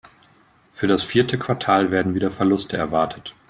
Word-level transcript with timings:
Für 0.73 0.87
das 0.87 1.03
vierte 1.03 1.37
Quartal 1.37 1.91
werden 1.91 2.15
wieder 2.15 2.31
Verluste 2.31 2.75
erwartet. 2.75 3.35